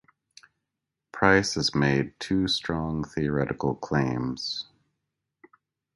Price 1.11 1.53
has 1.53 1.75
made 1.75 2.19
two 2.19 2.47
strong 2.47 3.03
theoretical 3.03 3.75
claims. 3.75 4.65